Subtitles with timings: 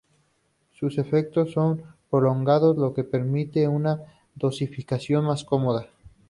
[0.73, 4.01] Sus efectos son prolongados, lo que permite una
[4.35, 5.89] dosificación más cómoda.